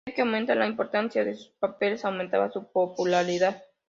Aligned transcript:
A 0.01 0.05
medida 0.05 0.15
que 0.15 0.21
aumentaba 0.23 0.59
la 0.61 0.65
importancia 0.65 1.23
de 1.23 1.35
sus 1.35 1.49
papeles, 1.59 2.03
aumentaba 2.05 2.49
su 2.49 2.65
popularidad. 2.71 3.61